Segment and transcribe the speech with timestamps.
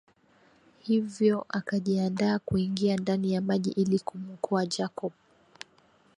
[0.79, 5.11] Hivyo akajiandaa kuingia ndani ya maji ili kumwokoa Jacob